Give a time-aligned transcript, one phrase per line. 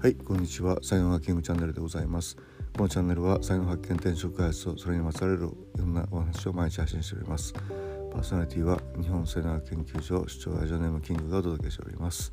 [0.00, 0.78] はいこんにちは。
[0.80, 2.36] 才能ハッキングチャンネルでございます。
[2.76, 7.52] このチャンネルは才能発見転職開発とそれにまつわれるいろんなお話を毎日発信しております。
[7.52, 12.32] パーソナリティは日本才能研究所主張ラジオネームキングがお届けしております、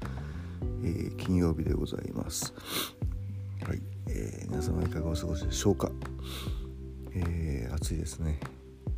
[0.84, 2.54] えー、金曜日でございます。
[3.68, 5.90] はい、えー、皆様いかがお過ごしでしょうか、
[7.16, 8.42] えー、暑いですね。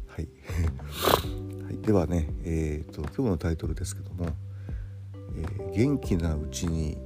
[0.07, 0.27] はい、
[1.63, 4.27] はい、ではねえーと、今日のタイトルですけども、
[5.37, 6.97] えー、元気なうちに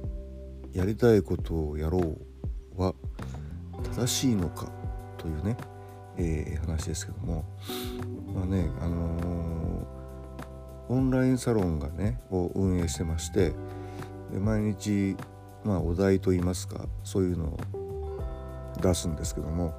[0.72, 2.94] やりたいことをやろうは
[3.94, 4.70] 正しいのか
[5.18, 5.56] というね、
[6.16, 7.44] えー、話ですけども。
[8.34, 13.52] まあねあのー、オンラインサロンがねを運営してまして
[14.32, 15.16] で毎日
[15.64, 17.58] まあお題といいますかそういうのを
[18.80, 19.74] 出すんですけども。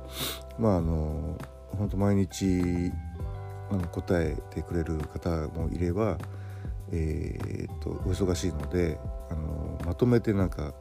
[0.59, 2.91] まああのー、本当毎日
[3.71, 5.29] あの答えてくれる方
[5.59, 6.19] もいれば
[6.91, 8.99] えー、っとお忙しいので
[9.31, 10.75] あのまとめてなんか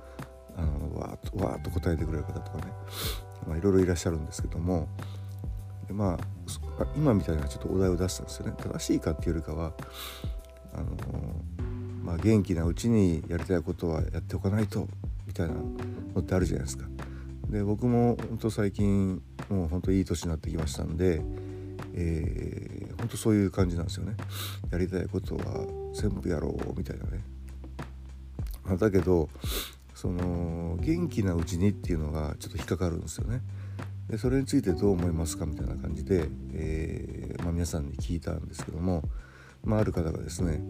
[0.56, 2.72] あのわーっとわーっと答えてくれる方とかね、
[3.46, 4.88] まあ、いろいろいらっしゃるんですけども
[5.86, 9.72] でまあ今みたいなちょっとお題を出したんですよね正しいかっていうよりかは
[10.74, 10.86] あの、
[12.02, 14.88] まあ、元気なうちにやりたいことはやっておかないと
[15.26, 16.86] みたいなのってあるじゃないですか。
[17.48, 21.20] で僕も本当最近もう本当いい年になってきましたんで、
[21.92, 24.16] えー、本当そういう感じなんですよね。
[24.70, 27.22] やりたいことは全部やろうみたいなね。
[28.66, 29.28] あ、だけど
[30.02, 33.40] その元気なうちにっていうのがちょっと引っかかるんですよね。
[34.10, 39.04] でそれについてどう思いますかみたいな感じで、えー、まあ、皆さんに聞いたんですけども、
[39.62, 40.60] まあ、ある方がですね、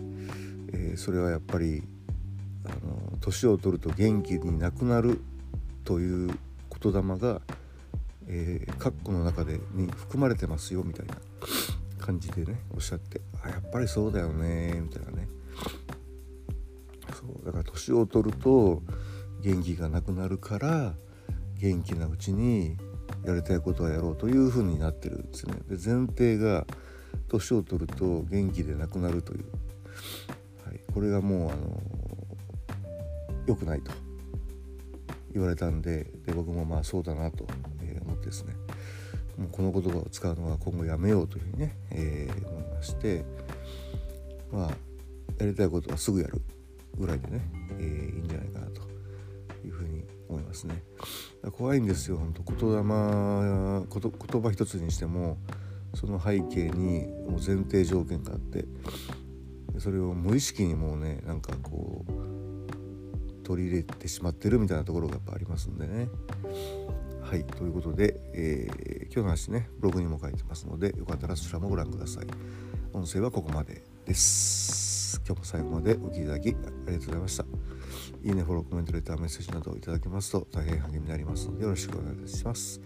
[0.74, 1.82] えー、それはやっぱり
[3.22, 5.22] 年を取ると元気になくなる
[5.84, 6.38] という
[6.82, 7.40] 言霊が、
[8.28, 11.16] えー、括弧の中でに含まれてますよみたいな
[12.04, 15.26] 感じでねおっしゃってあやっぱりそうだよねみたいなね
[17.14, 18.82] そうだから年を取ると
[19.42, 20.94] 元気がなくなるから
[21.60, 22.76] 元気なうちに
[23.24, 25.54] やりたいことはやろうというふうになってるんですね。
[25.68, 26.66] で前提が
[27.28, 29.44] 年を取ると元気でなくなるという、
[30.66, 31.80] はい、これがもうあの
[33.46, 33.92] 良くないと
[35.32, 38.54] 言われたんでで僕もまあそうだなと、思ってですね。
[39.38, 43.24] もうこの言葉を使うのは今後やめようというふうにね、えー、思いまして
[44.52, 44.70] まあ
[45.38, 46.42] やりたいことはすぐやる
[46.98, 47.40] ぐらいでね、
[47.78, 48.61] えー、いいんじゃないかな。
[50.52, 50.82] ますね。
[51.52, 55.38] 怖いんですよ本当言霊言葉一つにしても
[55.94, 58.64] その背景にもう前提条件があって
[59.78, 66.08] それを無意識にもうねなんかこう取り入れてしまってるみたいなところがやっぱありますんでね。
[67.22, 72.26] はいということで、えー、今日の話ねブログにも書いてますのでよかったらそちらもご覧ください。
[72.92, 75.20] 音声はここまでです。
[75.26, 77.71] 今日も最後までお聴きいただきありがとうございました。
[78.22, 82.80] いいね、フォロー、コメント、レター、メッセージなどをいただけますと大変励みになりますのでよろしくお願いいたします。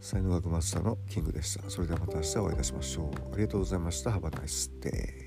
[0.00, 1.68] 才能学マスターのキングでした。
[1.68, 3.34] それではまた明日お会いいたしましょう。
[3.34, 4.10] ありがとうございました。
[4.10, 5.25] Have a nice day.